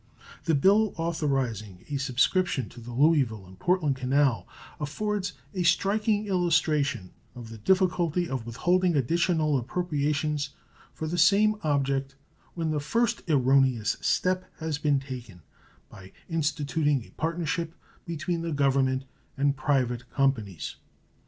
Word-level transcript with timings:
The 0.45 0.55
bill 0.55 0.95
authorizing 0.97 1.85
a 1.87 1.97
subscription 1.97 2.67
to 2.69 2.81
the 2.81 2.91
Louisville 2.91 3.45
and 3.45 3.59
Portland 3.59 3.97
Canal 3.97 4.47
affords 4.79 5.33
a 5.53 5.61
striking 5.61 6.25
illustration 6.25 7.11
of 7.35 7.51
the 7.51 7.59
difficulty 7.59 8.27
of 8.27 8.43
withholding 8.47 8.95
additional 8.95 9.59
appropriations 9.59 10.55
for 10.91 11.05
the 11.05 11.19
same 11.19 11.55
object 11.61 12.15
when 12.55 12.71
the 12.71 12.79
first 12.79 13.21
erroneous 13.29 13.95
step 14.01 14.51
has 14.57 14.79
been 14.79 14.99
taken 14.99 15.43
by 15.87 16.13
instituting 16.27 17.03
a 17.05 17.11
partnership 17.11 17.75
between 18.03 18.41
the 18.41 18.51
Government 18.53 19.05
and 19.37 19.55
private 19.55 20.09
companies. 20.09 20.77